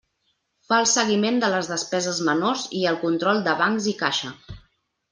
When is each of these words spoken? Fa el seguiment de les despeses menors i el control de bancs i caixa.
Fa 0.71 0.79
el 0.83 0.87
seguiment 0.91 1.37
de 1.43 1.51
les 1.57 1.69
despeses 1.73 2.23
menors 2.31 2.65
i 2.81 2.85
el 2.95 3.01
control 3.07 3.47
de 3.49 3.57
bancs 3.63 3.93
i 3.93 3.99
caixa. 4.05 4.37